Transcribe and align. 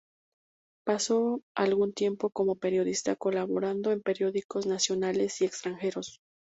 Pasó 0.83 1.41
algún 1.55 1.93
tiempo 1.93 2.31
como 2.31 2.55
periodista 2.55 3.15
colaborando 3.15 3.91
en 3.91 4.01
periódicos 4.01 4.65
nacionales 4.65 5.39
y 5.41 5.45
extranjeros. 5.45 6.19